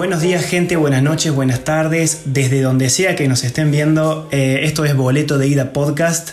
[0.00, 4.60] Buenos días gente, buenas noches, buenas tardes, desde donde sea que nos estén viendo, eh,
[4.62, 6.30] esto es Boleto de Ida Podcast,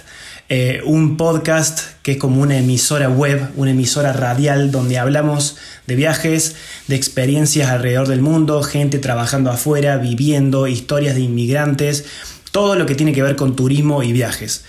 [0.48, 5.96] eh, un podcast que es como una emisora web, una emisora radial donde hablamos de
[5.98, 6.56] viajes,
[6.88, 12.06] de experiencias alrededor del mundo, gente trabajando afuera, viviendo, historias de inmigrantes,
[12.54, 14.64] todo lo que tiene que ver con turismo y viajes.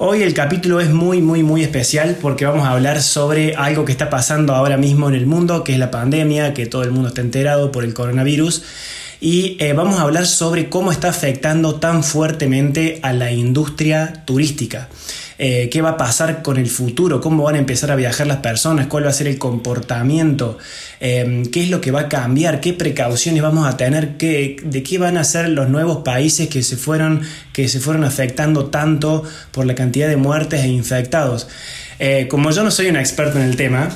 [0.00, 3.90] Hoy el capítulo es muy, muy, muy especial porque vamos a hablar sobre algo que
[3.90, 7.08] está pasando ahora mismo en el mundo, que es la pandemia, que todo el mundo
[7.08, 8.62] está enterado por el coronavirus.
[9.20, 14.88] Y eh, vamos a hablar sobre cómo está afectando tan fuertemente a la industria turística.
[15.40, 18.38] Eh, qué va a pasar con el futuro, cómo van a empezar a viajar las
[18.38, 20.58] personas, cuál va a ser el comportamiento,
[20.98, 24.82] em, qué es lo que va a cambiar, qué precauciones vamos a tener, qué, de
[24.82, 29.22] qué van a ser los nuevos países que se fueron, que se fueron afectando tanto
[29.52, 31.46] por la cantidad de muertes e infectados.
[32.00, 33.90] Eh, como yo no soy un experto en el tema,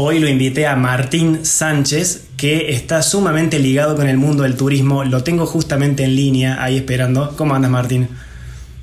[0.00, 5.02] Hoy lo invité a Martín Sánchez, que está sumamente ligado con el mundo del turismo.
[5.02, 7.34] Lo tengo justamente en línea ahí esperando.
[7.36, 8.08] ¿Cómo andas, Martín?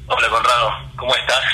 [0.07, 0.71] Hola, Conrado.
[0.97, 1.44] ¿Cómo estás?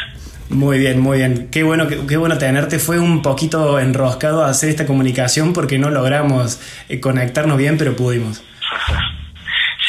[0.52, 1.50] Muy bien, muy bien.
[1.50, 2.78] Qué bueno, qué, bueno tenerte.
[2.78, 8.44] Fue un poquito enroscado hacer esta comunicación porque no logramos eh, conectarnos bien, pero pudimos.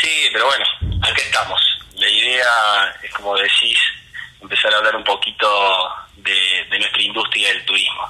[0.00, 0.64] Sí, pero bueno,
[1.02, 1.60] aquí estamos.
[1.94, 2.44] La idea
[3.04, 3.78] es, como decís,
[4.41, 5.46] empezar a hablar un poquito
[6.16, 8.02] de, nuestra industria del turismo.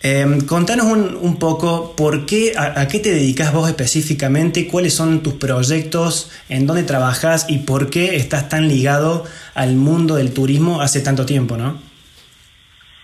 [0.00, 5.34] Em, contanos un, poco por qué, a, qué te dedicas vos específicamente, cuáles son tus
[5.34, 11.00] proyectos, en dónde trabajas y por qué estás tan ligado al mundo del turismo hace
[11.00, 11.82] tanto tiempo, ¿no?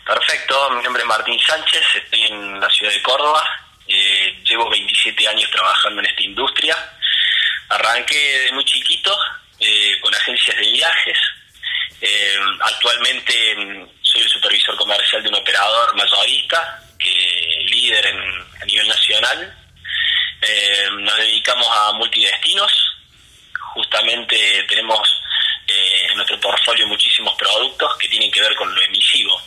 [0.06, 3.42] Perfecto, mi nombre es Martín Sánchez, estoy en la ciudad de Córdoba,
[3.88, 6.76] eh, llevo 27 años trabajando en esta industria.
[7.70, 9.16] Arranqué de muy chiquito
[9.58, 11.18] eh, con agencias de viajes.
[12.00, 18.06] Eh, actualmente mm, soy el supervisor comercial de un operador mayorista, líder
[18.60, 19.56] a nivel nacional.
[20.98, 22.72] nos dedicamos a multidestinos.
[23.74, 25.24] Justamente tenemos
[25.66, 29.40] eh, en nuestro portfolio muchísimos productos que tienen que ver con lo emisivo.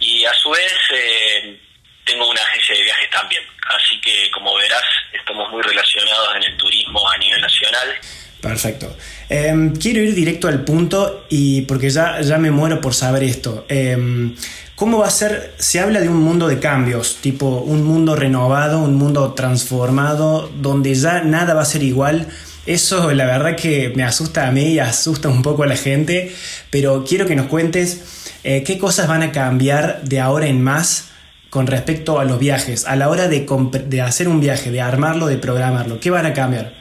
[0.00, 1.60] Y a su vez eh,
[2.04, 3.42] tengo una agencia de viajes también.
[3.68, 7.94] Así que como verás, estamos muy relacionados en el turismo a nivel nacional.
[8.40, 8.96] Perfecto.
[9.28, 13.66] Em, quiero ir directo al punto y porque ya, ya me muero por saber esto.
[13.68, 14.34] Em,
[14.76, 15.54] ¿Cómo va a ser?
[15.58, 20.94] Se habla de un mundo de cambios, tipo un mundo renovado, un mundo transformado, donde
[20.94, 22.28] ya nada va a ser igual
[22.66, 26.34] eso la verdad que me asusta a mí y asusta un poco a la gente,
[26.70, 31.10] pero quiero que nos cuentes eh, qué cosas van a cambiar de ahora en más
[31.50, 33.46] con respecto a los viajes, a la hora de,
[33.86, 36.00] de hacer un viaje, de armarlo, de programarlo.
[36.00, 36.72] ¿Qué van a cambiar?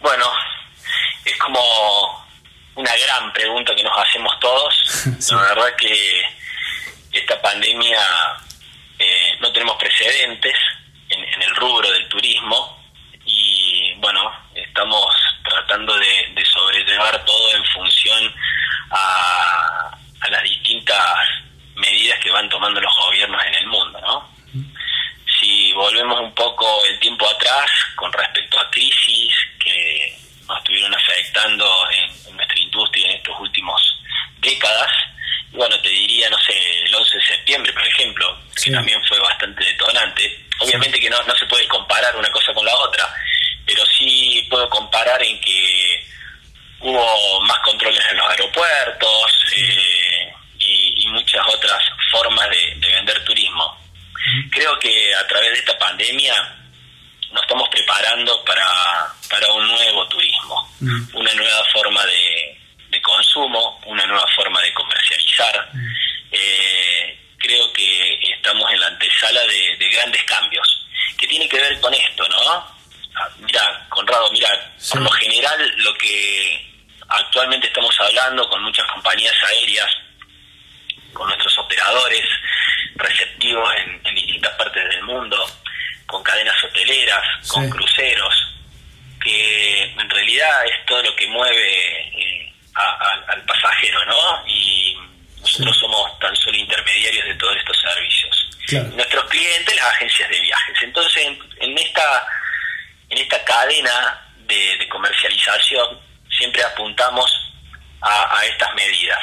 [0.00, 0.24] Bueno,
[1.24, 1.60] es como
[2.76, 5.30] una gran pregunta que nos hacemos todos.
[5.30, 6.22] La verdad que
[7.12, 8.00] esta pandemia
[8.98, 10.56] eh, no tenemos precedentes
[11.08, 12.82] en el rubro del turismo
[13.24, 15.14] y bueno, estamos
[15.44, 18.34] tratando de, sobrellevar todo en función
[18.90, 21.28] a, las distintas
[21.74, 24.28] medidas que van tomando los gobiernos en el mundo, ¿no?
[25.40, 31.66] Si volvemos un poco el tiempo atrás con respecto a crisis que nos estuvieron afectando
[31.90, 33.80] en, nuestra industria en estos últimos
[34.38, 34.90] décadas,
[35.50, 39.64] bueno, te diría, no sé, el 11 de septiembre, por ejemplo, que también fue bastante
[39.64, 40.46] detonante.
[40.60, 43.12] Obviamente que no, no se puede comparar una cosa con la otra,
[43.66, 46.04] pero sí puedo comparar en que
[46.80, 53.78] hubo más controles en los aeropuertos eh, y, muchas otras formas de, vender turismo.
[54.50, 56.34] Creo que a través de esta pandemia
[57.30, 60.74] nos estamos preparando para, para un nuevo turismo,
[61.12, 62.58] una nueva forma de,
[63.02, 65.70] consumo, una nueva forma de comercializar.
[66.30, 71.92] Eh, creo que estamos en la antesala de grandes cambios, que tiene que ver con
[71.92, 72.72] esto, ¿no?
[73.38, 74.48] mira, Conrado, mira,
[74.90, 76.66] por lo general lo que
[77.08, 79.90] actualmente estamos hablando con muchas compañías aéreas,
[81.12, 82.26] con nuestros operadores
[82.96, 85.44] receptivos en, distintas partes del mundo,
[86.06, 88.34] con cadenas hoteleras, con cruceros,
[89.22, 94.46] que en realidad es todo lo que mueve eh, al pasajero, ¿no?
[94.46, 94.96] Y
[95.40, 98.48] nosotros somos tan solo intermediarios de todos estos servicios.
[98.94, 100.82] Nuestros clientes, las agencias de viajes.
[100.82, 101.28] Entonces,
[101.60, 102.26] en esta
[103.12, 107.30] en esta cadena de, comercialización siempre apuntamos
[108.00, 109.20] a, estas medidas.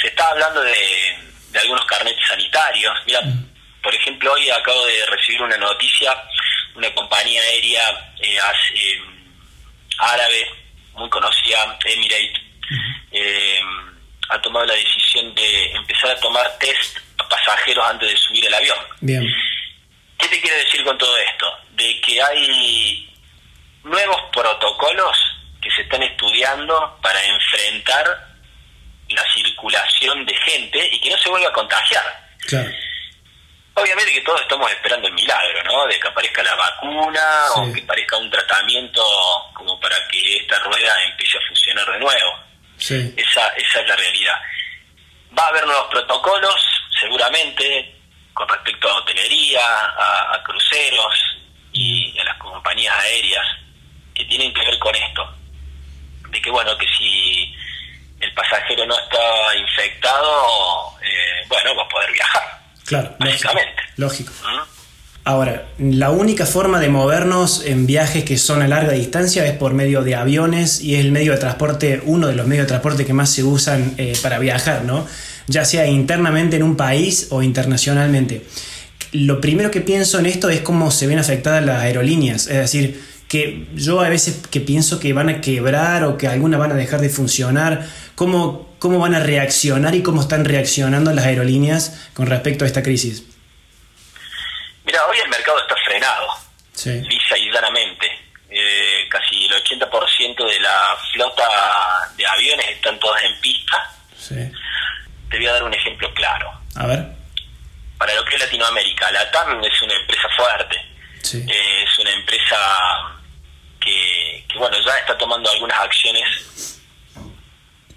[0.00, 1.18] Se está hablando de,
[1.60, 2.98] algunos carnets sanitarios.
[3.06, 3.20] Mira,
[3.86, 6.12] por ejemplo, hoy acabo de recibir una noticia,
[6.74, 8.36] una compañía aérea eh,
[8.74, 9.00] eh,
[9.98, 10.44] árabe,
[10.94, 12.42] muy conocida, Emirates,
[13.12, 13.60] eh,
[14.28, 18.54] ha tomado la decisión de empezar a tomar test a pasajeros antes de subir el
[18.54, 18.78] avión.
[19.02, 19.24] Bien.
[20.18, 21.46] ¿Qué te quiero decir con todo esto?
[21.76, 23.08] De que hay
[23.84, 25.16] nuevos protocolos
[25.62, 28.34] que se están estudiando para enfrentar
[29.10, 32.26] la circulación de gente y que no se vuelva a contagiar.
[32.48, 32.85] Claro.
[33.78, 35.86] Obviamente que todos estamos esperando el milagro, ¿no?
[35.86, 39.02] De que aparezca la vacuna o que aparezca un tratamiento
[39.52, 42.40] como para que esta rueda empiece a funcionar de nuevo.
[42.78, 43.14] Sí.
[43.14, 44.40] Esa, esa es la realidad.
[45.38, 46.56] Va a haber nuevos protocolos,
[46.98, 47.94] seguramente,
[48.32, 51.36] con respecto a hotelería, a, cruceros
[51.72, 53.46] y a las compañías aéreas,
[54.14, 55.34] que tienen que ver con esto.
[56.30, 57.54] De que, bueno, que si
[58.20, 62.65] el pasajero no está infectado, eh, bueno, va a poder viajar.
[62.86, 63.70] Claro, básicamente.
[63.96, 64.32] Lógico.
[65.24, 69.74] Ahora, la única forma de movernos en viajes que son a larga distancia es por
[69.74, 73.04] medio de aviones y es el medio de transporte, uno de los medios de transporte
[73.04, 75.04] que más se usan eh, para viajar, ¿no?
[75.48, 78.46] Ya sea internamente en un país o internacionalmente.
[79.10, 83.02] Lo primero que pienso en esto es cómo se ven afectadas las aerolíneas, es decir,
[83.26, 86.76] que yo a veces que pienso que van a quebrar o que algunas van a
[86.76, 87.84] dejar de funcionar,
[88.16, 92.82] cómo, cómo van a reaccionar y cómo están reaccionando las aerolíneas con respecto a esta
[92.82, 93.22] crisis.
[94.84, 96.26] Mira, hoy el mercado está frenado,
[96.84, 98.06] lisa y llanamente.
[98.48, 101.48] Eh, casi el 80% de la flota
[102.16, 103.92] de aviones están todas en pista.
[104.28, 106.50] Te voy a dar un ejemplo claro.
[106.76, 107.04] A ver.
[107.98, 110.76] Para lo que es Latinoamérica, la TAM es una empresa fuerte.
[111.34, 112.56] Eh, es una empresa
[113.80, 116.76] que, bueno, ya está tomando algunas acciones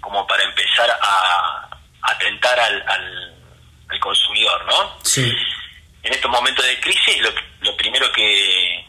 [0.00, 1.68] como para empezar a
[2.02, 4.96] atentar al, al, consumidor, ¿no?
[5.02, 5.30] Sí.
[6.02, 7.20] En estos momentos de crisis,
[7.60, 8.86] lo, primero que,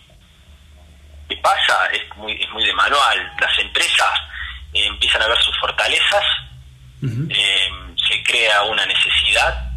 [1.27, 3.31] que pasa es muy, es muy de manual.
[3.39, 4.11] Las empresas
[4.73, 6.23] eh, empiezan a ver sus fortalezas,
[7.01, 7.69] eh,
[8.07, 9.71] se crea una necesidad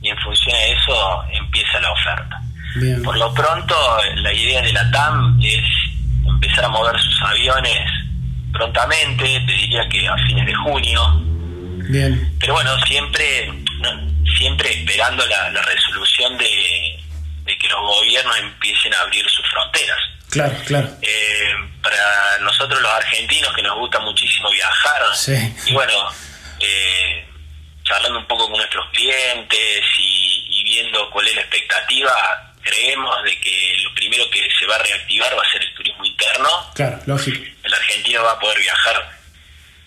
[0.00, 2.40] y en función de eso empieza la oferta.
[3.02, 5.64] Por lo pronto, la idea de la TAM es
[6.24, 7.90] empezar a mover sus aviones
[8.58, 11.00] prontamente, te diría que a fines de junio.
[11.88, 12.36] Bien.
[12.38, 13.50] Pero bueno, siempre,
[14.36, 16.98] siempre esperando la, resolución de,
[17.46, 19.98] que los gobiernos empiecen a abrir sus fronteras.
[20.30, 20.88] Claro, claro.
[21.00, 25.02] Eh, para nosotros los argentinos que nos gusta muchísimo viajar,
[25.66, 26.10] y bueno,
[26.60, 27.26] eh,
[27.84, 33.76] charlando un poco con nuestros clientes y viendo cuál es la expectativa, creemos de que
[33.82, 36.48] lo primero que se va a reactivar va a ser el turismo interno.
[36.74, 37.44] Claro, lógico.
[37.88, 39.18] Argentino va a poder viajar.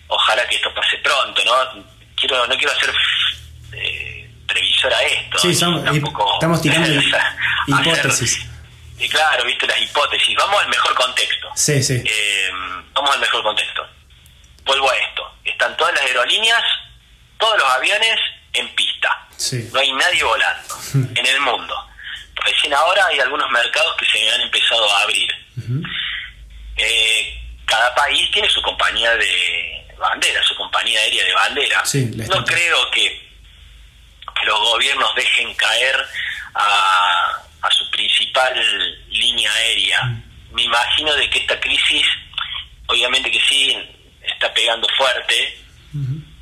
[0.08, 1.84] Ojalá que esto pase pronto, ¿no?
[2.16, 2.92] Quiero, no quiero hacer
[3.72, 5.38] eh, previsor a esto.
[5.38, 6.88] Sí, estamos tirando
[7.66, 8.44] hipótesis.
[8.98, 10.36] y claro, viste las hipótesis.
[10.36, 11.48] Vamos al mejor contexto.
[11.54, 12.02] Sí, sí.
[12.04, 12.50] Eh,
[12.92, 13.86] vamos al mejor contexto.
[14.64, 15.22] Vuelvo a esto.
[15.44, 16.62] Están todas las aerolíneas,
[17.38, 18.18] todos los aviones
[18.52, 19.26] en pista.
[19.36, 19.70] Sí.
[19.72, 20.76] No hay nadie volando
[21.14, 21.88] en el mundo
[22.44, 25.30] Recién ahora hay algunos mercados que se han empezado a abrir.
[26.76, 27.41] Eh,
[27.72, 31.82] cada país tiene su compañía de bandera, su compañía aérea de bandera.
[32.28, 33.32] no creo que,
[34.44, 35.96] los gobiernos dejen caer
[36.54, 37.38] a,
[37.70, 38.54] su principal
[39.08, 40.22] línea aérea.
[40.50, 42.04] Me imagino de que esta crisis,
[42.86, 43.74] obviamente que sí,
[44.20, 45.58] está pegando fuerte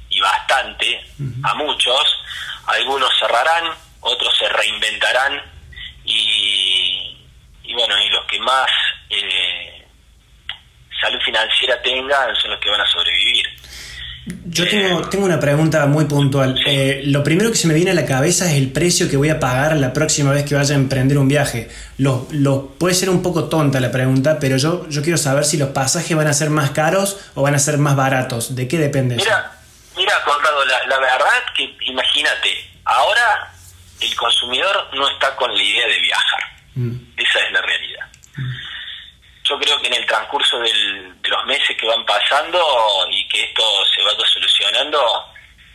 [0.08, 1.00] y bastante
[1.44, 2.22] a muchos.
[2.66, 5.42] Algunos cerrarán, otros se reinventarán
[6.04, 7.16] y,
[7.72, 8.70] bueno, y los que más
[9.10, 9.79] eh,
[11.00, 13.46] salud financiera tengan son los que van a sobrevivir.
[14.44, 16.60] Yo tengo, tengo una pregunta muy puntual.
[16.66, 19.30] Eh, lo primero que se me viene a la cabeza es el precio que voy
[19.30, 21.70] a pagar la próxima vez que vaya a emprender un viaje.
[21.98, 25.56] Lo, lo, puede ser un poco tonta la pregunta, pero yo, yo quiero saber si
[25.56, 28.54] los pasajes van a ser más caros o van a ser más baratos.
[28.54, 29.52] ¿De qué depende mira,
[29.96, 33.52] Mira, Conrado, la, la verdad que imagínate, ahora
[34.00, 36.40] el consumidor no está con la idea de viajar.
[36.74, 36.96] Mm.
[37.16, 38.06] Esa es la realidad.
[38.36, 38.69] Mm.
[39.50, 40.70] Yo creo que en el transcurso de
[41.28, 42.58] los meses que van pasando
[43.10, 43.62] y que esto
[43.94, 45.26] se vaya solucionando,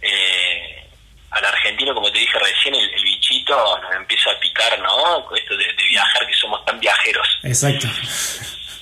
[0.01, 0.89] eh,
[1.31, 5.35] al argentino, como te dije recién, el, bichito nos empieza a picar, ¿no?
[5.35, 7.27] Esto de, viajar, que somos tan viajeros.
[7.43, 7.87] Exacto.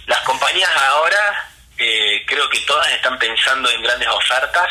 [0.05, 4.69] Las compañías ahora, eh, creo que todas están pensando en grandes ofertas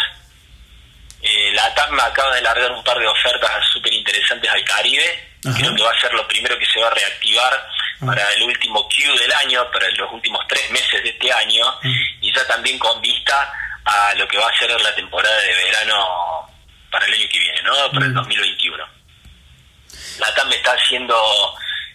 [1.23, 5.32] eh, la TAM acaba de largar un par de ofertas súper interesantes al Caribe.
[5.43, 7.53] Creo que va a ser lo primero que se va a reactivar
[8.01, 8.07] ah.
[8.07, 11.95] para el último Q del año, para los últimos tres meses de este año, mm.
[12.21, 13.53] y ya también con vista
[13.85, 16.49] a lo que va a ser la temporada de verano
[16.91, 17.91] para el año que viene, ¿no?
[17.91, 18.87] Para el 2021.
[18.87, 20.21] Mm.
[20.21, 21.17] La TAM está haciendo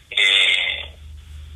[0.10, 0.96] eh,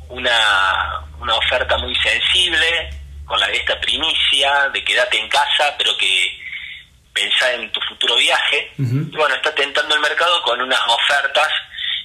[0.08, 2.90] una, una oferta muy sensible
[3.26, 6.40] con la, esta primicia de quédate en casa, pero que
[7.12, 8.72] pensar en tu futuro viaje.
[8.78, 11.48] Y bueno, está tentando el mercado con unas ofertas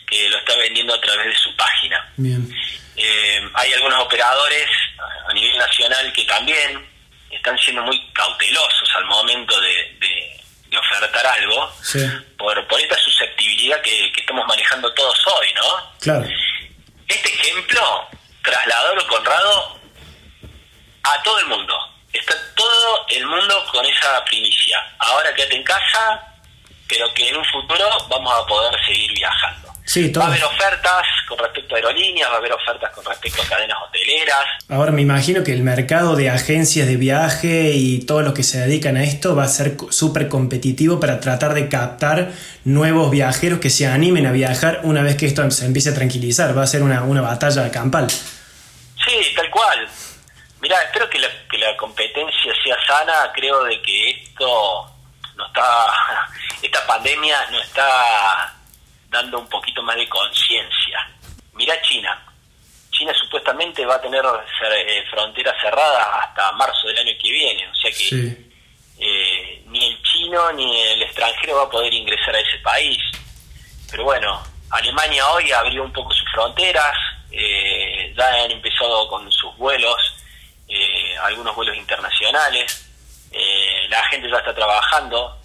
[0.07, 2.11] que lo está vendiendo a través de su página.
[2.15, 2.49] Bien.
[2.95, 4.67] Eh, hay algunos operadores
[5.27, 6.87] a nivel nacional que también
[7.29, 10.33] están siendo muy cautelosos al momento de,
[10.77, 11.73] ofertar algo
[12.37, 15.91] por, por esta susceptibilidad que, que, estamos manejando todos hoy, ¿no?
[15.99, 16.27] Claro.
[17.07, 18.07] Este ejemplo,
[18.43, 19.79] trasladado Conrado
[21.03, 21.73] a todo el mundo.
[22.13, 24.77] Está todo el mundo con esa primicia.
[24.99, 26.21] Ahora quédate en casa,
[26.87, 29.66] pero que en un futuro vamos a poder seguir viajando.
[29.87, 33.41] Sí, va a haber ofertas con respecto a aerolíneas, va a haber ofertas con respecto
[33.41, 34.45] a cadenas hoteleras.
[34.67, 38.59] Ahora me imagino que el mercado de agencias de viaje y todos los que se
[38.59, 42.33] dedican a esto va a ser súper competitivo para tratar de captar
[42.65, 46.55] nuevos viajeros que se animen a viajar una vez que esto se empiece a tranquilizar.
[46.55, 48.09] Va a ser una, una batalla campal.
[48.09, 49.87] Sí, tal cual.
[50.59, 53.31] Mira, espero que la, que la competencia sea sana.
[53.33, 54.85] Creo de que esto
[55.37, 55.85] no está,
[56.61, 58.56] esta pandemia no está
[59.09, 61.09] dando un poquito más de conciencia.
[61.53, 62.23] Mira China.
[62.91, 67.75] China supuestamente va a tener eh, fronteras cerradas hasta marzo del año que viene, o
[67.75, 68.47] sea que
[68.99, 72.97] eh, ni el chino ni el extranjero va a poder ingresar a ese país.
[73.91, 76.95] Pero bueno, Alemania hoy abrió un poco sus fronteras,
[77.31, 80.13] eh, ya han empezado con sus vuelos,
[81.21, 82.89] algunos vuelos internacionales,
[83.89, 85.39] la gente ya está trabajando.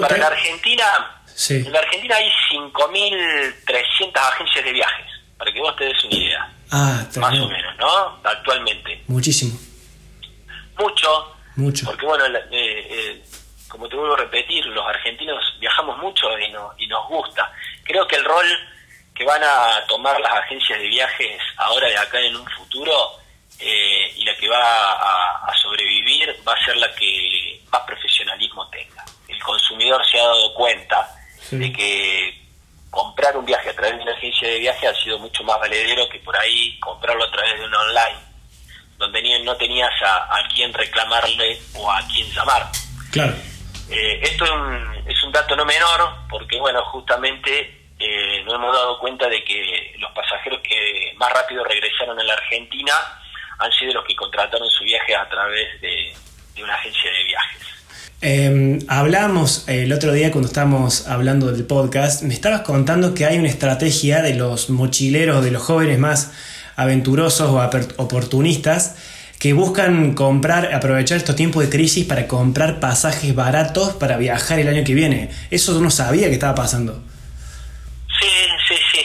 [0.00, 1.15] Para la Argentina
[1.50, 6.52] en la Argentina hay 5.300 agencias de viajes, para que vos te des una idea.
[6.72, 8.20] Ah, Más o menos, ¿no?
[8.24, 9.02] Actualmente.
[9.06, 9.58] Muchísimo.
[10.78, 11.36] Mucho.
[11.56, 11.86] Mucho.
[11.86, 13.24] Porque bueno, eh, eh,
[13.68, 17.50] como te vuelvo a repetir, los argentinos viajamos mucho y, y nos gusta.
[17.84, 18.46] Creo que el rol
[19.14, 23.12] que van a tomar las agencias de viajes ahora de acá en un futuro
[23.58, 28.68] eh, y la que va a, a sobrevivir va a ser la que más profesionalismo
[28.68, 29.04] tenga.
[29.28, 31.08] El consumidor se ha dado cuenta
[31.50, 32.42] de que
[32.90, 36.08] comprar un viaje a través de una agencia de viaje ha sido mucho más valedero
[36.08, 38.18] que por ahí comprarlo a través de un online,
[38.96, 42.66] donde no tenías a, a quién reclamarle o a quién llamar.
[43.12, 43.34] Claro.
[43.90, 48.74] Eh, esto es un, es un dato no menor, porque bueno, justamente eh, nos hemos
[48.74, 52.94] dado cuenta de que los pasajeros que más rápido regresaron a la Argentina
[53.58, 56.14] han sido los que contrataron su viaje a través de
[56.62, 57.75] una agencia de viajes.
[58.22, 63.38] Eh, hablamos el otro día cuando estábamos hablando del podcast, me estabas contando que hay
[63.38, 66.32] una estrategia de los mochileros, de los jóvenes más
[66.76, 68.96] aventurosos o oportunistas,
[69.38, 74.68] que buscan comprar, aprovechar estos tiempos de crisis para comprar pasajes baratos para viajar el
[74.68, 75.30] año que viene.
[75.50, 77.02] Eso no sabía que estaba pasando.
[78.18, 78.28] Sí,
[78.66, 79.00] sí, sí.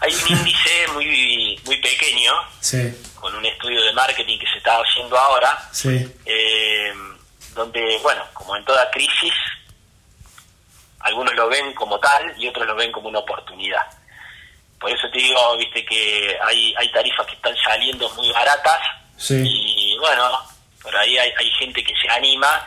[0.00, 2.92] Hay un índice muy, muy pequeño, sí.
[3.14, 5.58] con un estudio de marketing que se está haciendo ahora.
[5.72, 6.06] Sí.
[6.26, 6.92] Eh,
[7.54, 9.34] donde, bueno, como en toda crisis,
[11.00, 13.82] algunos lo ven como tal y otros lo ven como una oportunidad.
[14.78, 18.80] Por eso te digo, viste que hay, hay tarifas que están saliendo muy baratas
[19.28, 20.40] y bueno,
[20.82, 22.66] por ahí hay, hay gente que se anima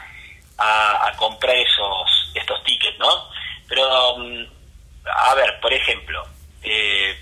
[0.57, 3.29] a, comprar esos estos tickets, ¿no?
[3.67, 4.45] Pero, mm,
[5.05, 6.23] a ver, por ejemplo,
[6.61, 7.17] eh,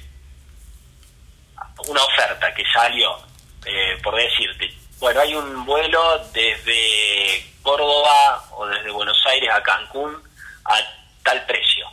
[1.88, 3.18] una oferta que salió,
[3.66, 10.16] eh, por decirte, bueno, hay un vuelo desde Córdoba o desde Buenos Aires a Cancún
[10.64, 10.80] a
[11.24, 11.88] tal precio,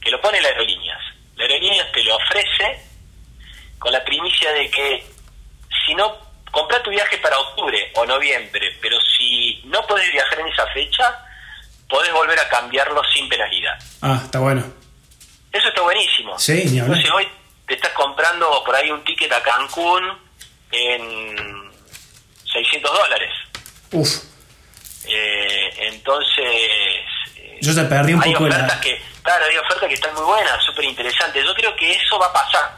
[0.00, 1.00] que lo pone la aerolíneas.
[1.36, 2.80] La aerolíneas te lo ofrece
[3.78, 5.06] con la primicia de que
[5.86, 6.18] si no,
[6.50, 11.26] compra tu viaje para octubre o noviembre, pero si no puedes viajar en esa fecha,
[11.88, 13.78] podés volver a cambiarlo sin penalidad.
[14.02, 14.62] Ah, está bueno.
[15.50, 16.38] Eso está buenísimo.
[16.38, 17.26] Sí, ni Entonces hoy
[17.66, 20.18] te estás comprando por ahí un ticket a Cancún
[20.70, 21.63] en
[22.54, 23.30] 600 dólares.
[23.92, 24.08] Uf.
[25.06, 27.04] Eh, entonces...
[27.36, 30.24] Eh, Yo te perdí un hay poco ofertas que, Claro, hay ofertas que están muy
[30.24, 31.42] buenas, súper interesantes.
[31.44, 32.76] Yo creo que eso va a pasar.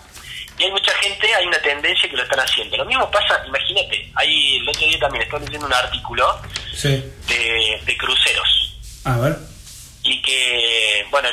[0.59, 2.77] Y hay mucha gente, hay una tendencia que lo están haciendo.
[2.77, 6.41] Lo mismo pasa, imagínate, hay, el otro día también estaba leyendo un artículo
[6.83, 8.79] de, de cruceros.
[9.05, 9.37] A ver.
[10.05, 11.29] Y que, bueno,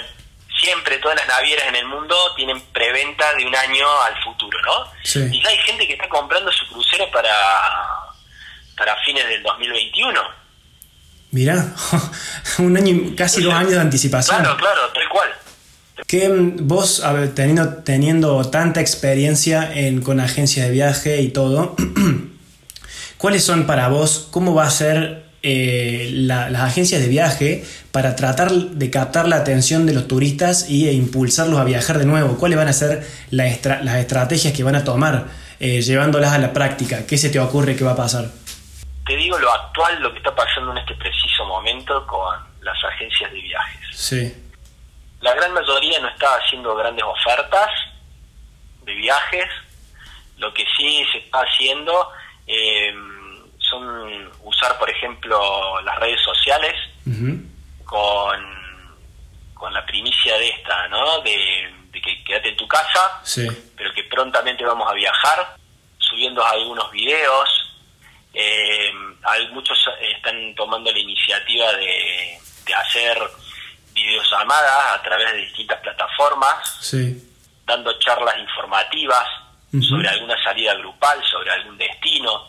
[0.60, 4.92] siempre todas las navieras en el mundo tienen preventa de un año al futuro, ¿no?
[5.32, 7.32] Y ya hay gente que está comprando su crucero para
[8.78, 10.20] para fines del 2021.
[11.32, 11.74] Mirá,
[12.60, 14.40] un año, casi dos años de anticipación.
[14.40, 15.30] Claro, claro, tal cual.
[16.06, 17.04] Que vos,
[17.34, 21.76] teniendo, teniendo tanta experiencia en, con agencias de viaje y todo,
[23.18, 28.52] ¿cuáles son para vos, cómo va a ser eh, las agencias de viaje para tratar
[28.52, 32.38] de captar la atención de los turistas y, e impulsarlos a viajar de nuevo?
[32.38, 37.08] ¿Cuáles van a ser las estrategias que van a tomar eh, llevándolas a la práctica?
[37.08, 38.30] ¿Qué se te ocurre que va a pasar?
[39.06, 43.32] Te digo lo actual, lo que está pasando en este preciso momento con las agencias
[43.32, 43.98] de viajes.
[43.98, 44.52] Sí.
[45.22, 47.70] La gran mayoría no está haciendo grandes ofertas
[48.84, 49.50] de viajes,
[50.38, 52.10] Lo que sí se está haciendo
[52.48, 52.94] eh,
[53.60, 56.74] son usar, por ejemplo, las redes sociales
[57.86, 58.42] con,
[59.54, 61.22] con la primicia de esta, ¿no?
[61.22, 63.22] De, que quédate en tu casa,
[63.78, 65.56] pero que prontamente vamos a viajar,
[65.98, 67.63] subiendo algunos videos.
[68.34, 68.92] Eh,
[69.24, 73.18] hay, muchos están tomando la iniciativa de, de hacer
[73.94, 76.94] videollamadas a través de distintas plataformas,
[77.66, 79.28] dando charlas informativas
[79.82, 82.48] sobre alguna salida grupal, sobre algún destino,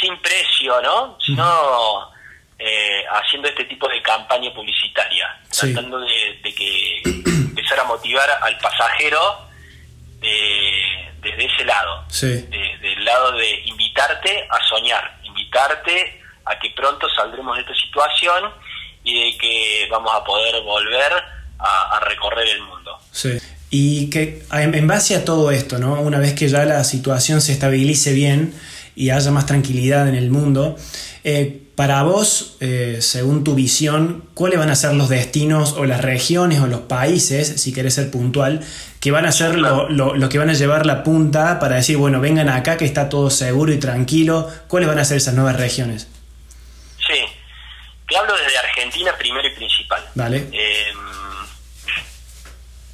[0.00, 1.18] sin precio, ¿no?
[1.24, 2.12] Sino
[2.58, 9.48] eh, haciendo este tipo de campaña publicitaria, tratando de, que empezar a motivar al pasajero
[11.22, 17.56] desde ese lado, desde el lado de invitarte a soñar, invitarte a que pronto saldremos
[17.56, 18.50] de esta situación
[19.04, 21.12] y de que vamos a poder volver
[21.58, 22.98] a, recorrer el mundo.
[23.12, 23.38] Sí.
[23.70, 26.00] Y que en base a todo esto, ¿no?
[26.00, 28.52] una vez que ya la situación se estabilice bien
[28.96, 30.76] y haya más tranquilidad en el mundo,
[31.22, 36.02] eh, para vos, eh, según tu visión, ¿cuáles van a ser los destinos o las
[36.02, 38.60] regiones o los países, si querés ser puntual,
[39.02, 42.20] que van a ser lo, lo, que van a llevar la punta para decir, bueno,
[42.20, 44.48] vengan acá que está todo seguro y tranquilo?
[44.68, 46.08] ¿Cuáles van a ser esas nuevas regiones?
[47.04, 47.18] Sí,
[48.06, 50.08] te hablo desde Argentina primero y principal.
[50.14, 50.48] Vale.
[50.52, 50.98] Em,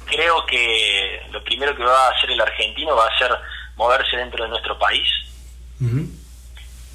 [0.07, 3.31] creo que lo primero que va a hacer el argentino va a ser
[3.75, 5.07] moverse dentro de nuestro país.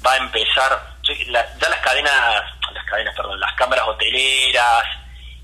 [0.05, 2.43] Va a empezar, ya las cadenas,
[2.73, 4.83] las cadenas, perdón, las cámaras hoteleras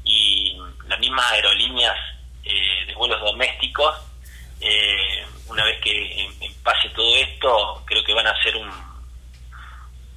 [0.03, 0.57] y
[0.89, 2.10] las mismas aerolíneas
[2.43, 3.95] eh, de vuelos domésticos,
[4.59, 6.29] eh, una vez que
[6.63, 8.69] pase todo esto, creo que van a ser un,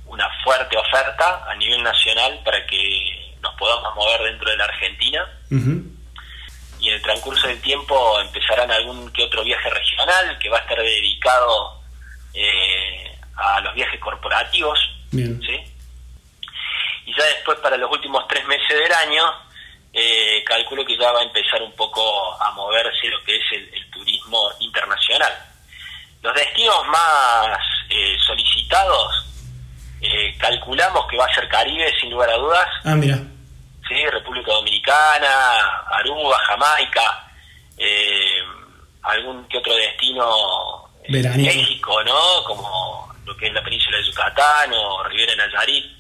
[0.07, 5.29] una fuerte oferta a nivel nacional para que nos podamos mover dentro de la Argentina
[6.85, 10.61] y en el transcurso del tiempo empezarán algún que otro viaje regional que va a
[10.61, 11.81] estar dedicado
[12.35, 14.79] eh, a los viajes corporativos.
[15.11, 15.61] ¿sí?
[17.07, 19.23] Y ya después, para los últimos tres meses del año,
[19.95, 22.03] eh, calculo que ya va a empezar un poco
[22.43, 25.33] a moverse lo que es el, turismo internacional.
[26.21, 29.25] Los destinos más eh, solicitados,
[30.39, 32.69] calculamos que va a ser Caribe, sin lugar a dudas.
[32.85, 33.19] Ah, mira
[33.89, 34.07] ¿sí?
[34.11, 37.27] República Dominicana, Aruba, Jamaica,
[37.77, 38.43] eh,
[39.03, 42.45] algún que otro destino en México, ¿no?
[42.45, 45.94] Como lo que es la península de Yucatán o Rivera Nayarit.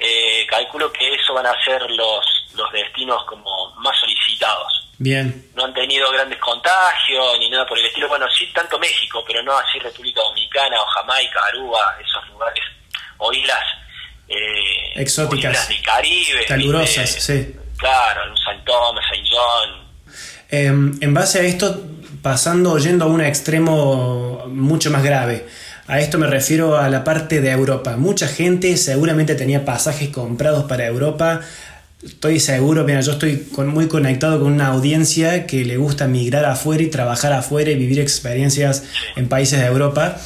[0.00, 4.88] Eh, calculo que eso van a ser los, los destinos como más solicitados.
[4.96, 5.50] Bien.
[5.54, 8.08] No han tenido grandes contagios ni nada por el estilo.
[8.08, 12.64] Bueno, sí, tanto México, pero no así República Dominicana o Jamaica, Aruba, esos lugares
[13.18, 13.64] o islas
[14.28, 17.54] eh, exóticas, del Caribe, calurosas, sí.
[17.76, 19.90] Claro, San Tomás, Saint John.
[20.50, 21.82] Em, en base a esto,
[22.22, 25.46] pasando, yendo a un extremo mucho más grave.
[25.90, 27.96] A esto me refiero a la parte de Europa.
[27.96, 31.40] Mucha gente seguramente tenía pasajes comprados para Europa.
[32.00, 36.84] Estoy seguro, mira, yo estoy muy conectado con una audiencia que le gusta migrar afuera
[36.84, 38.84] y trabajar afuera y vivir experiencias
[39.16, 40.16] en países de Europa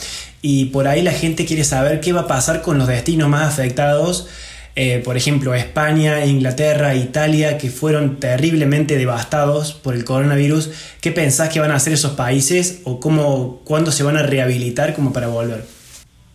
[0.43, 3.49] y por ahí la gente quiere saber qué va a pasar con los destinos más
[3.51, 4.29] afectados,
[4.77, 10.97] eh, por ejemplo España, Inglaterra, Italia, que fueron terriblemente devastados por el coronavirus.
[11.01, 14.95] ¿Qué pensás que van a hacer esos países o cómo, cuándo se van a rehabilitar
[14.95, 15.65] como para volver?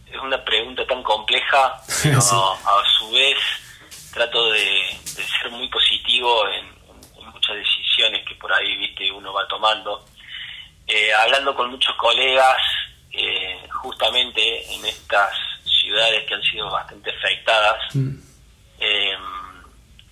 [0.08, 3.38] Es una pregunta tan compleja, pero a su vez
[4.13, 6.80] trato de, ser muy positivo en,
[7.34, 10.06] muchas decisiones que por ahí viste uno va tomando.
[10.88, 12.58] Eh, hablando con muchos colegas,
[13.12, 17.95] eh, justamente en estas ciudades que han sido bastante afectadas.
[17.95, 18.29] Mm.
[18.80, 19.18] Eh,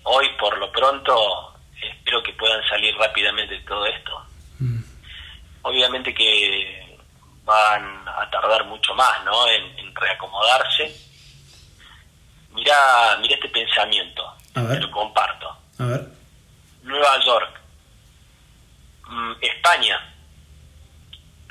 [0.04, 4.26] hoy, por lo pronto, espero que puedan salir rápidamente de todo esto.
[4.58, 4.80] Mm.
[5.62, 6.98] Obviamente que
[7.44, 9.48] van a tardar mucho más ¿no?
[9.48, 10.94] en, reacomodarse.
[12.52, 15.56] Mira, mira este pensamiento, te lo comparto.
[16.82, 17.60] Nueva York,
[19.08, 20.14] mm, España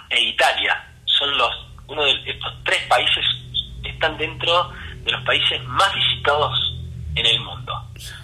[0.09, 3.25] e Italia son los uno de estos tres países
[3.83, 4.71] están dentro
[5.03, 6.76] de los países más visitados
[7.19, 7.73] en el mundo.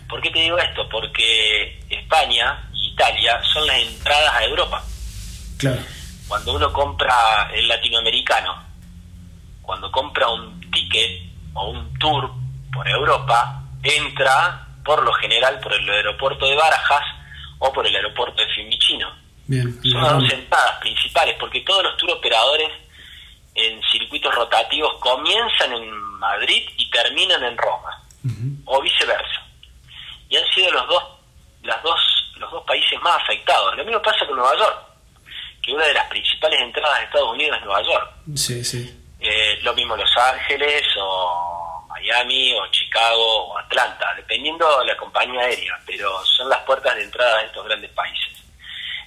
[0.07, 0.87] ¿Por qué te digo esto?
[0.89, 4.83] Porque España e Italia son las entradas a Europa.
[5.57, 5.81] Claro.
[6.27, 8.63] Cuando uno compra el latinoamericano,
[9.61, 12.31] cuando compra un ticket o un tour
[12.71, 17.03] por Europa, entra por lo general por el aeropuerto de Barajas
[17.59, 19.09] o por el aeropuerto de Fiumicino.
[19.45, 22.69] Bien, Son las dos entradas principales, porque todos los tour operadores
[23.55, 28.02] en circuitos rotativos comienzan en Madrid y terminan en Roma,
[28.65, 29.47] o viceversa.
[30.29, 31.03] Y han sido los dos,
[31.63, 31.99] las dos,
[32.37, 33.75] los dos países más afectados.
[33.75, 34.77] Lo mismo pasa con Nueva York.
[35.61, 38.11] que una de las principales entradas de Estados Unidos es Nueva York.
[38.35, 38.99] Sí, sí.
[39.19, 45.41] Eh, lo mismo Los Ángeles o Miami o Chicago o Atlanta, dependiendo de la compañía
[45.41, 48.43] aérea, pero son las puertas de entrada de estos grandes países.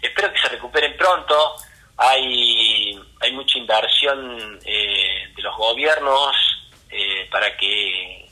[0.01, 1.57] Espero que se recuperen pronto.
[1.99, 6.35] Hay, hay mucha inversión eh, de los gobiernos
[6.91, 8.26] eh, para que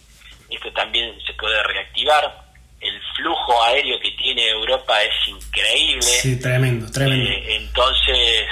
[0.54, 2.44] esto también se pueda reactivar.
[2.80, 6.02] El flujo aéreo que tiene Europa es increíble.
[6.02, 7.30] Sí, tremendo, tremendo.
[7.30, 8.46] Eh, entonces,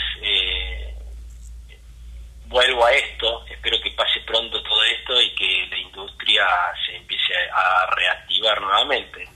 [2.47, 6.45] vuelvo a esto, espero que pase pronto todo esto y que la industria
[6.87, 9.29] se empiece a reactivar nuevamente.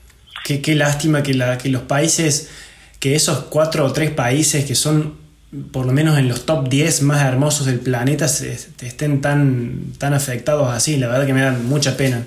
[0.44, 2.52] Qué, qué lástima que, la, que los países,
[3.00, 5.26] que esos cuatro o tres países que son
[5.72, 10.12] por lo menos en los top 10 más hermosos del planeta se, estén tan, tan
[10.12, 10.96] afectados así.
[10.96, 12.24] La verdad que me da mucha pena.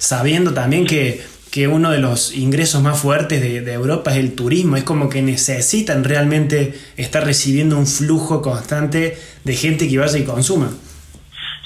[0.00, 4.34] Sabiendo también que, que uno de los ingresos más fuertes de, de, Europa es el
[4.34, 4.76] turismo.
[4.78, 10.24] Es como que necesitan realmente estar recibiendo un flujo constante de gente que vaya y
[10.24, 10.70] consuma.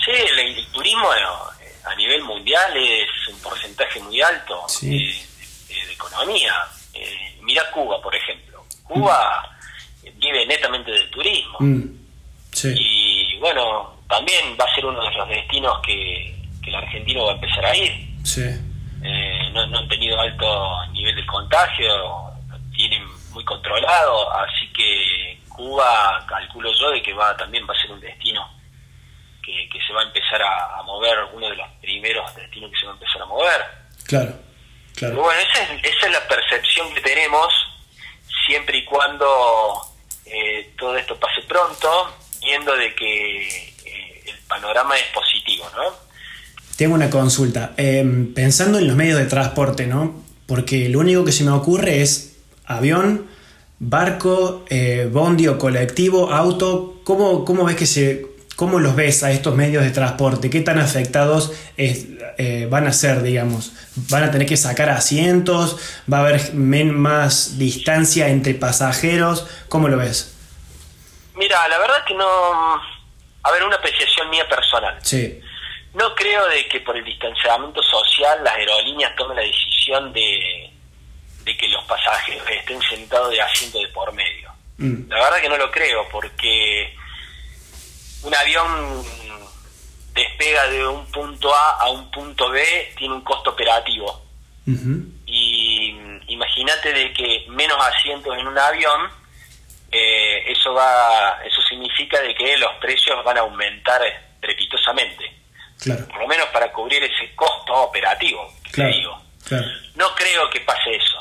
[0.05, 4.89] Sí, el, el turismo eh, a nivel mundial es un porcentaje muy alto Sí.
[4.91, 6.53] de, de- de economía.
[6.93, 8.65] Eh, mira Cuba, por ejemplo.
[8.83, 9.49] Cuba
[10.03, 11.59] vive netamente del turismo.
[11.61, 11.83] Mm,
[12.53, 17.27] sí, Y bueno, también va a ser uno de los destinos que, que el argentino
[17.27, 17.93] va a empezar a ir.
[18.25, 18.43] Sí.
[19.03, 22.33] Eh, no, no han tenido alto nivel de contagio, lo
[22.75, 27.93] tienen muy controlado, así que Cuba, calculo yo, de que va también va a ser
[27.93, 28.49] un destino
[29.43, 32.79] que, que se va a empezar a, a mover, uno de los primeros destinos que
[32.79, 33.65] se va a empezar a mover.
[34.07, 34.33] Claro,
[34.95, 35.23] Pero claro.
[35.23, 37.53] bueno, esa es, esa es la percepción que tenemos,
[38.47, 39.83] siempre y cuando
[40.27, 46.05] eh, todo esto pase pronto, viendo de que eh, el panorama es positivo, ¿no?
[46.77, 47.73] Tengo una consulta.
[47.77, 50.23] Eh, pensando en los medios de transporte, ¿no?
[50.47, 53.27] Porque lo único que se me ocurre es avión,
[53.79, 57.01] barco, eh, bondi o colectivo, auto.
[57.05, 60.51] ¿Cómo, cómo ves que se, cómo los ves a estos medios de transporte?
[60.51, 62.07] ¿Qué tan afectados es-
[62.39, 63.73] eh, van a ser, digamos?
[64.11, 65.77] ¿Van a tener que sacar asientos?
[66.13, 69.47] ¿Va a haber más distancia entre pasajeros?
[69.69, 70.35] ¿Cómo lo ves?
[71.37, 72.25] Mira, la verdad que no...
[73.47, 74.97] A ver, una apreciación mía personal.
[75.03, 75.39] Sí,
[75.95, 80.71] No creo de que por el distanciamiento social las aerolíneas tomen la decisión de,
[81.45, 84.51] de que los pasajeros estén sentados de asiento de por medio.
[84.79, 86.95] Mm, La verdad que no lo creo porque
[88.23, 89.05] un avión
[90.15, 94.21] despega de un punto A a un punto B tiene un costo operativo.
[95.27, 95.95] Y
[96.29, 99.11] imagínate de que menos asientos en un avión
[99.93, 105.44] eh, eso va eso significa de que los precios van a aumentar estrepitosamente
[105.81, 109.23] claro, por lo menos para cubrir ese costo operativo te claro, digo.
[109.47, 109.67] claro.
[109.97, 111.19] no creo que pase eso.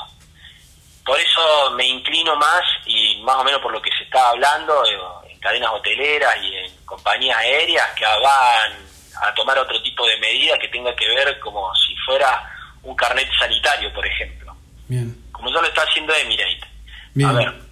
[1.04, 4.84] Por eso me inclino más y más o menos por lo que se está hablando
[4.86, 8.72] eh, en cadenas hoteleras y en compañías aéreas que van
[9.20, 12.50] a tomar otro tipo de medida que tenga que ver como si fuera
[12.82, 14.56] un carnet sanitario por ejemplo.
[14.88, 16.68] Bien, como ya lo está haciendo Emirates.
[17.12, 17.28] Bien.
[17.28, 17.63] a ver,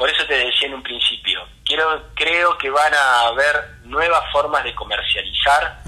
[0.00, 4.64] por eso te decía en un principio, quiero, creo que van a haber nuevas formas
[4.64, 5.82] de comercializar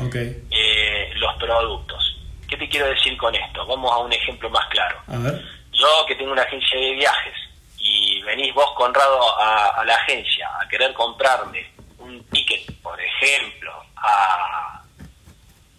[0.50, 2.18] eh, los productos.
[2.46, 3.64] ¿Qué te quiero decir con esto?
[3.64, 5.00] Vamos a un ejemplo más claro.
[5.08, 5.42] a ver.
[5.72, 7.34] Yo que tengo una agencia de viajes
[7.78, 13.72] y venís vos, Conrado, a, a la agencia a querer comprarme un ticket, por ejemplo,
[13.96, 14.82] a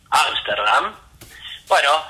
[0.09, 0.95] Ámsterdam,
[1.67, 2.03] bueno,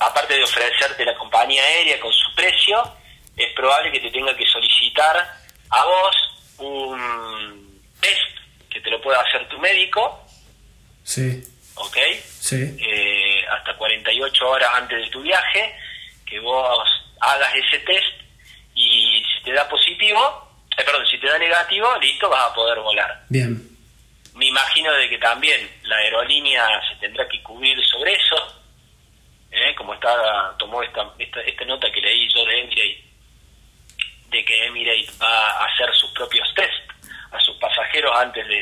[0.00, 2.99] aparte de ofrecerte la compañía aérea con su precio,
[3.44, 5.16] es probable que te tenga que solicitar
[5.70, 6.16] a vos
[6.58, 8.20] un test
[8.70, 10.26] que te lo pueda hacer tu médico,
[11.02, 11.42] Sí,
[11.74, 11.96] ¿ok?
[12.22, 15.74] sí, Eh, hasta 48 horas antes de tu viaje,
[16.26, 16.88] que vos
[17.20, 18.06] hagas ese test
[18.74, 20.48] y si te da positivo,
[20.78, 23.24] eh, perdón, si te da negativo, listo, vas a poder volar.
[23.28, 23.66] bien.
[24.34, 28.62] Me imagino de que también la aerolínea se tendrá que cubrir sobre eso,
[29.50, 29.74] ¿eh?
[29.76, 33.04] como está tomó esta, esta, esta nota que leí yo de Emirates,
[34.30, 36.70] de que Emirates va a hacer sus propios test
[37.32, 38.54] a sus pasajeros antes de,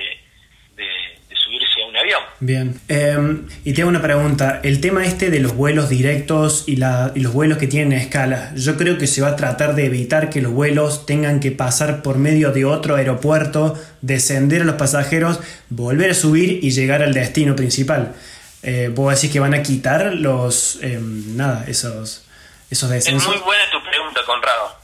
[0.76, 2.22] de- de subirse a un avión.
[2.40, 2.80] Bien.
[2.88, 3.16] Eh,
[3.64, 4.60] y te hago una pregunta.
[4.62, 8.52] El tema este de los vuelos directos y, la- y los vuelos que tienen escala,
[8.56, 12.02] yo creo que se va a tratar de evitar que los vuelos tengan que pasar
[12.02, 17.12] por medio de otro aeropuerto, descender a los pasajeros, volver a subir y llegar al
[17.12, 18.14] destino principal.
[18.62, 20.78] Eh, ¿Vos decís que van a quitar los...
[20.82, 22.26] eh, nada, esos,
[22.70, 24.77] esos Es muy buena tu pregunta, Conrado.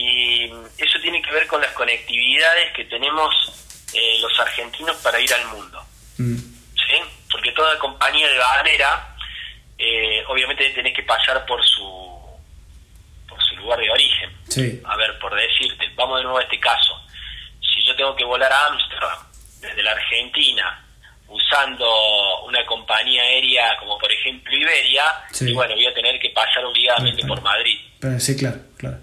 [0.00, 0.44] Y
[0.78, 3.34] eso tiene que ver con las conectividades que tenemos
[3.92, 5.82] eh, los argentinos para ir al mundo.
[6.16, 6.96] Mm, ¿sí?
[7.30, 9.14] Porque toda compañía de bandera,
[9.76, 12.20] eh, obviamente tenés que pasar por su,
[13.28, 14.30] por su lugar de origen.
[14.86, 16.98] A ver, por decirte, vamos de nuevo a este caso.
[17.60, 19.18] Si yo tengo que volar a Ámsterdam
[19.60, 20.86] desde la Argentina
[21.28, 25.04] usando una compañía aérea como por ejemplo Iberia,
[25.40, 27.78] y bueno, voy a tener que pasar obligadamente por Madrid.
[28.18, 28.96] Sí, claro, claro.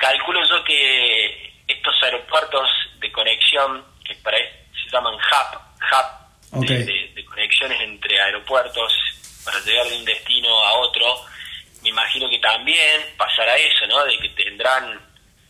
[0.00, 2.66] Calculo yo que estos aeropuertos
[3.00, 3.12] de
[3.60, 5.60] conexión, que para, se llaman hub,
[6.52, 8.92] hub de, conexiones entre aeropuertos
[9.44, 11.24] para llegar de un destino a otro,
[11.82, 14.04] me imagino que también pasará eso, ¿no?
[14.04, 15.00] De que tendrán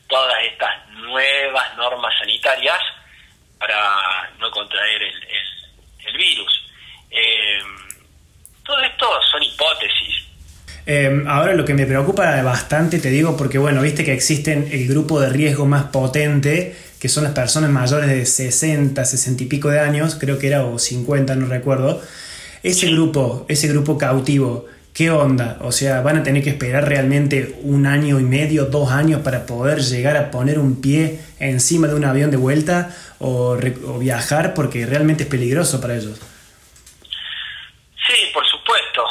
[0.08, 2.78] todas estas nuevas normas sanitarias
[3.58, 5.14] para no contraer el,
[6.06, 6.70] el, virus.
[7.10, 7.58] Eh,
[8.64, 10.26] todo esto son hipótesis.
[10.86, 14.88] Eh, ahora lo que me preocupa bastante, te digo, porque bueno, viste que existen el
[14.88, 19.70] grupo de riesgo más potente, que son las personas mayores de 60, 60 y pico
[19.70, 22.02] de años, creo que era o 50, no recuerdo.
[22.62, 25.56] Ese grupo, ese grupo cautivo, ¿qué onda?
[25.62, 29.46] O sea, ¿van a tener que esperar realmente un año y medio, dos años para
[29.46, 33.56] poder llegar a poner un pie encima de un avión de vuelta o,
[33.98, 36.20] viajar porque realmente es peligroso para ellos?
[38.06, 39.04] Sí, por supuesto.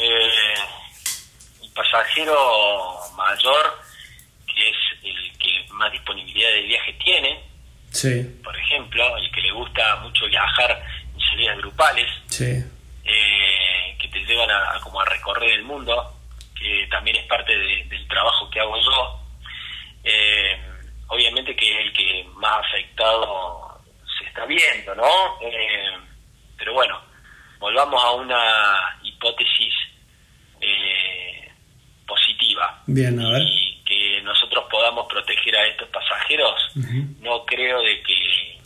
[0.00, 0.54] Eh,
[1.62, 2.34] el pasajero
[3.16, 3.78] mayor,
[4.48, 5.92] que es el que más
[6.46, 7.40] disponibilidad de viaje tiene,
[7.90, 8.40] sí.
[8.42, 10.82] por ejemplo, el que le gusta mucho viajar
[11.14, 12.64] en salidas grupales, sí
[13.06, 16.12] eh, que te llevan a, como a recorrer el mundo,
[16.58, 19.20] que también es parte del trabajo que hago yo.
[20.02, 20.58] Eh,
[21.08, 23.80] obviamente que es el que más afectado
[24.18, 25.40] se está viendo, ¿no?
[25.40, 25.96] Eh,
[26.58, 27.00] pero bueno,
[27.58, 29.72] volvamos a una hipótesis
[32.06, 32.82] positiva.
[32.86, 33.42] Bien, a ver.
[33.42, 36.54] Y que nosotros podamos proteger a estos pasajeros,
[37.20, 38.58] no creo de que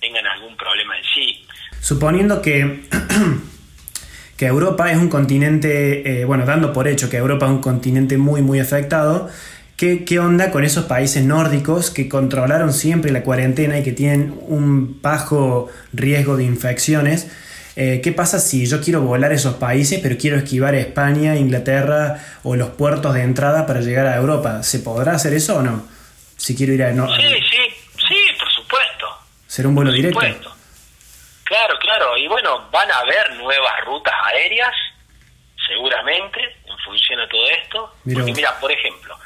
[0.00, 1.46] tengan algún problema en sí.
[1.80, 2.88] Suponiendo que
[4.36, 8.16] que Europa es un continente, eh, bueno, dando por hecho que Europa es un continente
[8.16, 9.28] muy, muy afectado,
[9.76, 14.34] ¿qué, ¿qué, onda con esos países nórdicos que controlaron siempre la cuarentena y que tienen
[14.48, 17.30] un bajo riesgo de infecciones?
[17.76, 22.18] Eh, ¿Qué pasa si yo quiero volar a esos países, pero quiero esquivar España, Inglaterra
[22.42, 24.62] o los puertos de entrada para llegar a Europa?
[24.62, 25.86] ¿Se podrá hacer eso o no?
[26.36, 26.92] Si quiero ir a...
[26.92, 27.58] No, sí, sí,
[28.08, 29.06] sí, por supuesto.
[29.46, 30.20] ¿Será un vuelo directo?
[31.44, 34.72] Claro, claro, y bueno, van a haber nuevas rutas aéreas,
[35.66, 37.94] seguramente, en función de todo esto.
[38.14, 39.16] Porque mira, por ejemplo,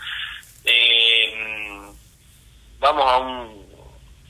[0.65, 1.93] eh,
[2.79, 3.67] vamos a un,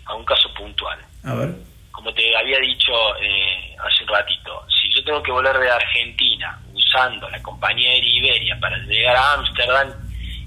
[0.06, 0.98] a un caso puntual.
[1.22, 1.73] A ver.
[1.94, 6.60] Como te había dicho eh, hace un ratito, si yo tengo que volar de Argentina
[6.74, 9.92] usando la compañía aérea Iberia para llegar a Ámsterdam,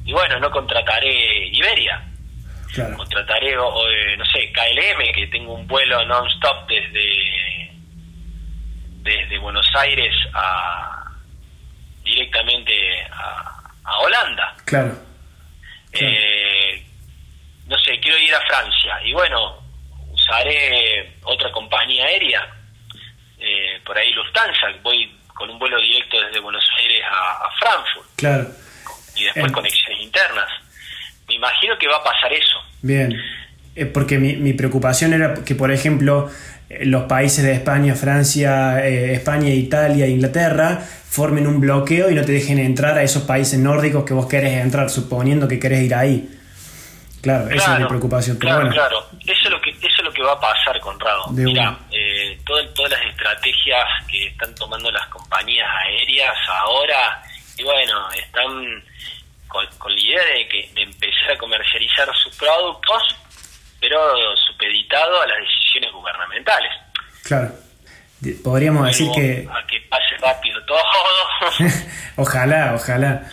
[0.06, 2.04] y bueno, no contrataré Iberia,
[2.96, 7.72] Contrataré, no sé, KLM, que tengo un vuelo non-stop desde,
[9.02, 11.12] desde Buenos Aires a
[12.04, 12.74] directamente
[13.12, 13.54] a,
[14.00, 14.54] Holanda.
[14.66, 14.94] Claro.
[15.94, 16.86] Eh,
[17.68, 19.00] no sé, quiero ir a Francia.
[19.06, 19.57] Y bueno,
[20.28, 22.48] usaré otra compañía aérea,
[23.40, 28.08] eh, por ahí Lufthansa, voy con un vuelo directo desde Buenos Aires a, Frankfurt.
[28.16, 28.48] Claro.
[29.16, 30.50] Y después conexiones internas.
[31.28, 32.58] Me imagino que va a pasar eso.
[32.82, 33.14] Bien,
[33.76, 36.30] eh, porque mi, mi preocupación era que, por ejemplo,
[36.70, 42.26] eh, los países de España, Francia, eh, España, Italia, Inglaterra formen un bloqueo y no
[42.26, 45.96] te dejen entrar a esos países nórdicos que vos querés entrar, suponiendo que querés ir
[45.96, 46.30] ahí.
[47.22, 48.38] Claro, esa es mi preocupación.
[48.38, 49.06] claro, claro.
[49.26, 49.47] Eso
[50.08, 51.28] lo que va a pasar, Conrado.
[51.32, 57.22] Mira, eh, todas, todas las estrategias que están tomando las compañías aéreas ahora,
[57.58, 58.84] y bueno, están
[59.48, 63.04] con, la idea de, que, de empezar a comercializar sus productos,
[63.80, 64.00] pero
[64.48, 66.72] supeditado a las decisiones gubernamentales.
[67.24, 67.52] Claro.
[68.44, 69.48] Podríamos decir que...
[69.52, 70.80] A que pase rápido todo.
[72.16, 73.24] ojalá, ojalá.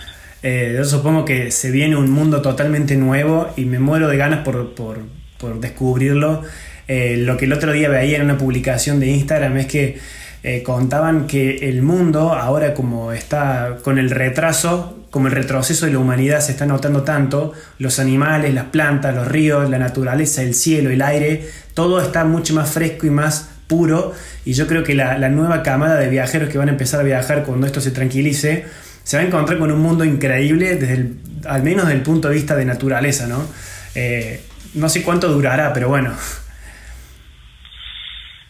[0.42, 4.44] Eh, yo supongo que se viene un mundo totalmente nuevo y me muero de ganas
[4.44, 4.98] por, por,
[5.44, 6.42] por descubrirlo.
[6.88, 9.98] Eh, lo que el otro día veía en una publicación de Instagram es que
[10.42, 15.92] eh, contaban que el mundo ahora como está con el retraso como el retroceso de
[15.92, 20.54] la humanidad se está notando tanto, los animales, las plantas, los ríos, la naturaleza, el
[20.54, 24.12] cielo, el aire, todo está mucho más fresco y más puro
[24.44, 27.44] y yo creo que la, nueva camada de viajeros que van a empezar a viajar
[27.44, 28.64] cuando esto se tranquilice,
[29.04, 32.28] se va a encontrar con un mundo increíble desde el, al menos desde el punto
[32.28, 33.46] de vista de naturaleza, ¿no?
[33.94, 34.40] Eh,
[34.74, 36.16] no sé cuánto durará, pero bueno.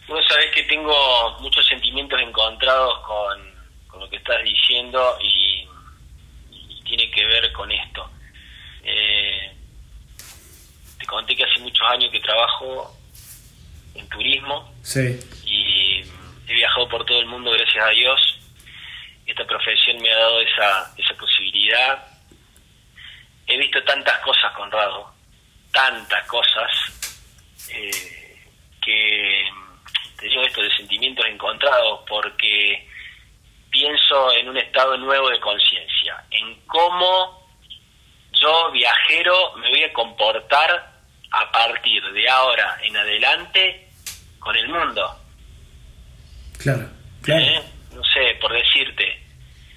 [0.07, 3.39] Vos sabés que tengo muchos sentimientos encontrados con,
[3.87, 5.67] con lo que estás diciendo y
[6.83, 8.09] tiene que ver con esto.
[8.83, 9.51] Eh,
[10.99, 12.95] te conté que hace muchos años que trabajo
[13.95, 14.73] en turismo
[15.45, 16.01] y
[16.47, 18.39] he viajado por todo el mundo gracias a Dios.
[19.25, 22.15] Esta profesión me ha dado esa, esa posibilidad
[23.47, 25.13] he visto tantas cosas, Conrado,
[25.75, 26.71] tantas cosas,
[27.69, 28.39] eh,
[28.81, 29.43] que
[30.17, 32.87] te digo esto de sentimientos encontrados, porque
[33.69, 37.45] pienso en un estado nuevo de conciencia, en cómo
[38.41, 40.93] yo, viajero, me voy a comportar
[41.31, 43.89] a partir de ahora en adelante
[44.39, 45.19] con el mundo.
[46.57, 46.89] Claro,
[47.21, 47.43] claro.
[47.43, 47.63] ¿Eh?
[47.93, 49.23] No sé, por decirte,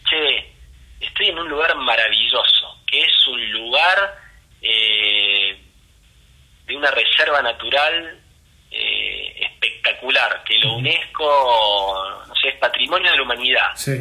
[0.08, 0.54] che,
[1.00, 4.16] estoy en un lugar maravilloso, que es un lugar
[4.62, 5.67] eh,
[6.68, 8.20] de una reserva natural
[8.70, 13.70] eh, espectacular, que lo UNESCO, no sé, es patrimonio de la humanidad.
[13.74, 13.92] Sí.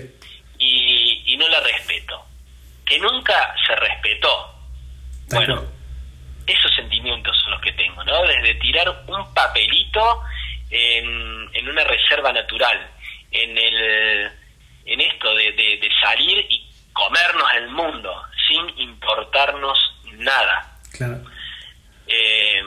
[0.59, 2.25] Y, y no la respeto.
[2.85, 4.53] Que nunca se respetó.
[5.29, 5.67] Tal Bueno, cual.
[6.47, 8.21] esos sentimientos son los que tengo, ¿no?
[8.23, 10.21] Desde tirar un papelito
[10.69, 12.91] en, en una reserva natural,
[13.31, 14.31] en el
[14.85, 19.77] en esto de, de- de salir y comernos el mundo sin importarnos
[20.13, 20.77] nada.
[20.93, 21.21] Claro.
[22.07, 22.61] Eh,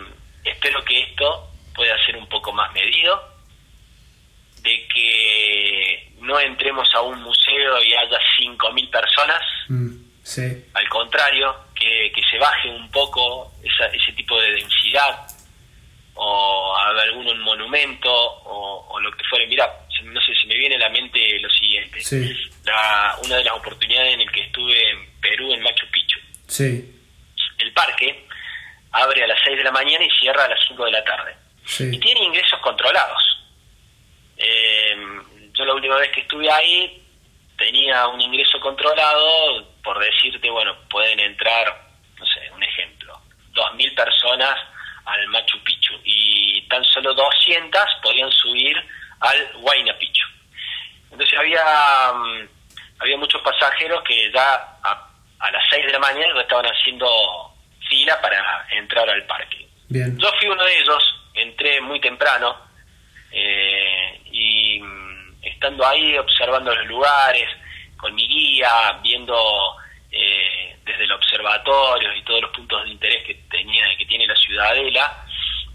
[0.45, 3.21] espero que esto pueda ser un poco más medido,
[4.63, 9.91] de que no entremos a un museo y haya 5.000 personas, Mm,
[10.23, 10.43] sí.
[10.75, 15.27] al contrario, que, que se baje un poco esa- ese tipo de densidad,
[16.15, 19.47] o a algún monumento, o, o lo que fuere.
[19.47, 19.67] Mira,
[20.03, 22.01] no sé, se me viene a la mente lo siguiente.
[22.03, 22.31] Sí.
[22.65, 26.19] La, una de las oportunidades en el que estuve en Perú, en Machu Picchu.
[26.47, 26.95] Sí.
[27.59, 28.27] El parque
[28.93, 31.37] abre a las 6 de la mañana y cierra a las 5 de la tarde.
[31.79, 33.23] Y tiene ingresos controlados.
[34.37, 34.97] Eh,
[35.53, 37.03] yo la última vez que estuve ahí
[37.57, 43.21] tenía un ingreso controlado, por decirte, bueno, pueden entrar, no sé, un ejemplo,
[43.53, 44.59] 2.000 personas
[45.05, 48.77] al Machu Picchu y tan solo 200 podían subir
[49.21, 50.27] al Huayna Picchu.
[51.11, 52.49] Entonces había, mm,
[53.01, 57.50] había muchos pasajeros que ya a, a las 6 de la mañana ya estaban haciendo
[57.89, 59.69] fila para entrar al parque.
[59.89, 60.17] Bien.
[60.19, 62.57] Yo fui uno de ellos, entré muy temprano
[63.33, 67.49] eh, y mm, estando ahí observando los lugares,
[67.97, 69.77] con mi guía, viendo
[70.11, 74.37] eh, desde el observatorio y todos los puntos de interés que tenía que tiene la
[74.37, 75.25] ciudadela,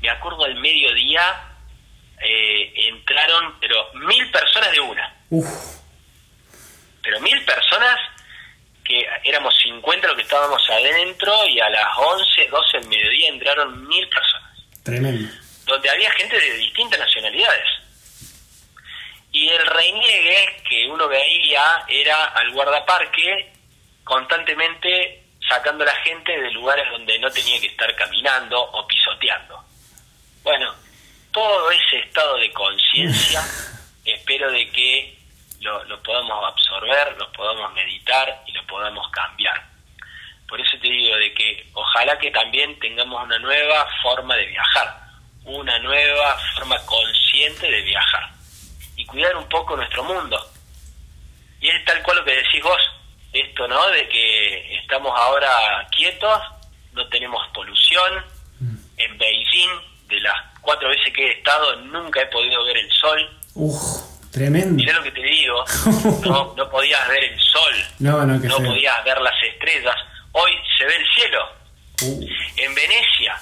[0.01, 1.55] me acuerdo al mediodía
[2.21, 5.81] eh, entraron pero mil personas de una, Uf.
[7.03, 7.99] pero mil personas
[8.85, 13.87] que éramos 50 los que estábamos adentro y a las 11, 12 del mediodía entraron
[13.87, 15.33] mil personas Tremendo.
[15.65, 17.67] donde había gente de distintas nacionalidades.
[19.31, 23.51] Y el reniegue que uno veía era al guardaparque
[24.03, 29.61] constantemente sacando a la gente de lugares donde no tenía que estar caminando o pisoteando.
[30.43, 30.73] Bueno,
[31.31, 33.41] todo ese estado de conciencia
[34.05, 35.14] espero de que
[35.65, 39.61] lo, lo podamos absorber, lo podamos meditar y lo podamos cambiar.
[40.47, 44.95] Por eso te digo de que ojalá que también tengamos una nueva forma de viajar,
[45.43, 48.29] una nueva forma consciente de viajar
[48.95, 50.39] y cuidar un poco nuestro mundo.
[51.59, 52.81] Y es tal cual lo que decís vos,
[53.33, 53.87] esto, ¿no?
[53.89, 56.41] De que estamos ahora quietos,
[56.93, 58.23] no tenemos polución.
[58.97, 59.69] En Beijing,
[60.07, 63.39] de las cuatro veces que he estado, nunca he podido ver el sol.
[63.55, 64.14] Uf.
[64.35, 64.75] Tremendo.
[64.75, 65.63] Mirá lo que te digo,
[66.25, 69.95] no, no podías ver el sol, No, no, qué no podías ver las estrellas.
[70.33, 71.49] Hoy se ve el cielo.
[72.01, 73.39] Uh, En Venecia,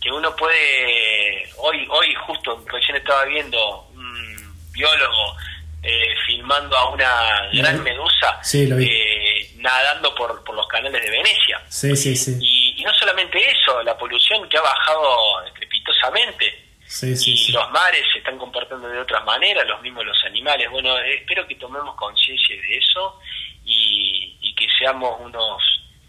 [0.00, 5.36] que uno puede, hoy, hoy justo recién estaba viendo un biólogo
[5.82, 11.60] eh, filmando a una gran medusa Sí, eh, nadando por, por los canales de Venecia.
[11.68, 12.38] sí, sí, sí.
[12.40, 16.63] Y, y no solamente eso, la polución que ha bajado estrepitosamente.
[16.94, 17.52] Sí, sí, y sí.
[17.52, 20.70] los mares se están comportando de otras maneras, los mismos los animales.
[20.70, 23.18] Bueno, espero que tomemos conciencia de eso
[23.64, 25.60] y, y que seamos unos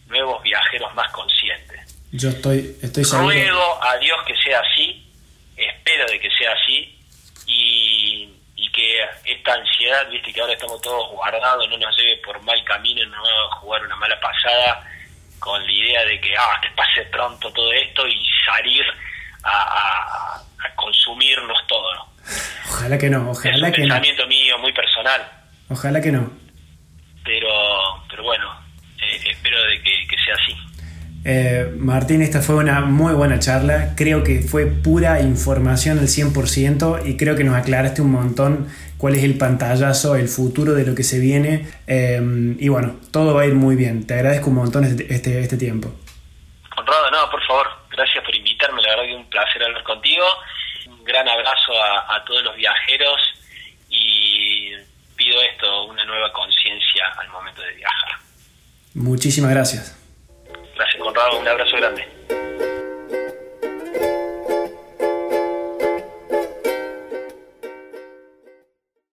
[0.06, 2.00] nuevos viajeros más conscientes.
[2.12, 3.30] Yo estoy, estoy seguro.
[3.32, 5.12] Ruego a Dios que sea así,
[5.58, 6.96] espero de que sea así
[7.48, 12.40] y, y que esta ansiedad, viste que ahora estamos todos guardados, no nos lleve por
[12.44, 14.88] mal camino, no nos haga jugar una mala pasada
[15.40, 18.84] con la idea de que ah, que pase pronto todo esto y salir
[19.44, 21.94] a, a- a consumirnos todo.
[21.96, 22.06] ¿no?
[22.70, 23.72] Ojalá que no, Es un que no.
[23.72, 25.22] pensamiento mío muy personal,
[25.70, 26.32] Ojalá que no.
[27.24, 27.48] pero
[28.10, 28.46] pero bueno,
[29.02, 30.56] eh, espero de que, que sea así.
[31.28, 33.94] Eh, Martín, esta fue una muy buena charla.
[33.98, 38.68] Creo que fue pura información al 100% y creo que nos aclaraste un montón
[39.00, 41.68] cuál es el pantallazo, el futuro de lo que se viene.
[41.88, 42.22] Eh,
[42.60, 44.06] y bueno, todo va a ir muy bien.
[44.06, 45.96] Te agradezco un montón este, este, este tiempo.
[46.76, 50.26] Conrado, no, por favor, gracias por invitarme, la verdad que un placer hablar contigo.
[50.88, 53.20] Un gran abrazo a, a todos los viajeros
[53.90, 54.72] y
[55.16, 58.12] pido esto, una nueva conciencia al momento de viajar.
[58.94, 59.98] Muchísimas gracias.
[60.76, 61.04] Gracias.
[61.14, 62.75] Raúl, un abrazo grande.